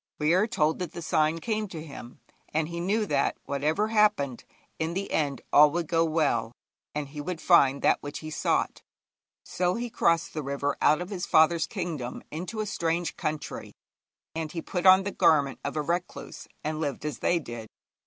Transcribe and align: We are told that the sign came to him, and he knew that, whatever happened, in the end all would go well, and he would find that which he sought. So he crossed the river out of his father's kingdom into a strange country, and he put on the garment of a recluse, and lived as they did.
We 0.17 0.33
are 0.33 0.47
told 0.47 0.79
that 0.79 0.93
the 0.93 1.01
sign 1.03 1.37
came 1.37 1.67
to 1.67 1.83
him, 1.85 2.21
and 2.51 2.69
he 2.69 2.79
knew 2.79 3.05
that, 3.05 3.37
whatever 3.45 3.89
happened, 3.89 4.45
in 4.79 4.95
the 4.95 5.11
end 5.11 5.43
all 5.53 5.69
would 5.73 5.85
go 5.87 6.03
well, 6.03 6.53
and 6.95 7.09
he 7.09 7.21
would 7.21 7.39
find 7.39 7.83
that 7.83 8.01
which 8.01 8.17
he 8.17 8.31
sought. 8.31 8.81
So 9.45 9.75
he 9.75 9.91
crossed 9.91 10.33
the 10.33 10.41
river 10.41 10.75
out 10.81 11.01
of 11.01 11.11
his 11.11 11.27
father's 11.27 11.67
kingdom 11.67 12.23
into 12.31 12.61
a 12.61 12.65
strange 12.65 13.15
country, 13.15 13.73
and 14.33 14.51
he 14.51 14.61
put 14.63 14.87
on 14.87 15.03
the 15.03 15.11
garment 15.11 15.59
of 15.63 15.77
a 15.77 15.83
recluse, 15.83 16.47
and 16.63 16.81
lived 16.81 17.05
as 17.05 17.19
they 17.19 17.37
did. 17.37 17.67